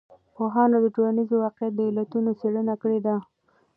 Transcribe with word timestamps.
پوهانو 0.35 0.77
د 0.81 0.85
ټولنیز 0.95 1.29
واقعیت 1.33 1.73
د 1.75 1.79
علتونو 1.89 2.31
څېړنه 2.39 2.75
کړې 2.81 2.99
ده. 3.05 3.15